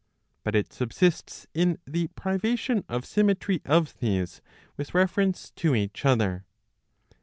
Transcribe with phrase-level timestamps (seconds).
[0.43, 4.41] But it subsists in the privation of symmetry * of these
[4.75, 6.43] with reference to each other.